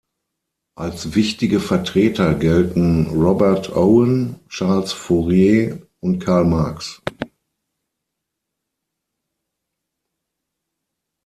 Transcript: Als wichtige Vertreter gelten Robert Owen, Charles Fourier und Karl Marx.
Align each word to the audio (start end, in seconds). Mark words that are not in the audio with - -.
Als 0.75 1.13
wichtige 1.13 1.59
Vertreter 1.59 2.33
gelten 2.33 3.05
Robert 3.11 3.75
Owen, 3.77 4.39
Charles 4.49 4.91
Fourier 4.93 5.79
und 5.99 6.17
Karl 6.17 6.45
Marx. 6.45 7.03